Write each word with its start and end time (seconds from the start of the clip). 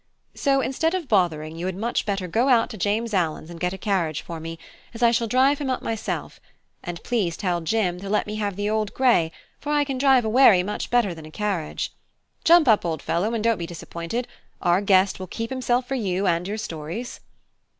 So 0.33 0.61
instead 0.61 0.95
of 0.95 1.07
bothering, 1.07 1.55
you 1.57 1.67
had 1.67 1.75
much 1.75 2.07
better 2.07 2.27
go 2.27 2.49
out 2.49 2.71
to 2.71 2.75
James 2.77 3.13
Allen's 3.13 3.51
and 3.51 3.59
get 3.59 3.71
a 3.71 3.77
carriage 3.77 4.23
for 4.23 4.39
me, 4.39 4.57
as 4.95 5.03
I 5.03 5.11
shall 5.11 5.27
drive 5.27 5.59
him 5.59 5.69
up 5.69 5.83
myself; 5.83 6.39
and 6.83 7.03
please 7.03 7.37
tell 7.37 7.61
Jim 7.61 7.99
to 7.99 8.09
let 8.09 8.25
me 8.25 8.37
have 8.37 8.55
the 8.55 8.67
old 8.67 8.95
grey, 8.95 9.31
for 9.59 9.71
I 9.71 9.83
can 9.83 9.99
drive 9.99 10.25
a 10.25 10.27
wherry 10.29 10.63
much 10.63 10.89
better 10.89 11.13
than 11.13 11.27
a 11.27 11.31
carriage. 11.31 11.93
Jump 12.43 12.67
up, 12.67 12.83
old 12.83 13.03
fellow, 13.03 13.35
and 13.35 13.43
don't 13.43 13.59
be 13.59 13.67
disappointed; 13.67 14.27
our 14.59 14.81
guest 14.81 15.19
will 15.19 15.27
keep 15.27 15.51
himself 15.51 15.87
for 15.87 15.93
you 15.93 16.25
and 16.25 16.47
your 16.47 16.57
stories." 16.57 17.19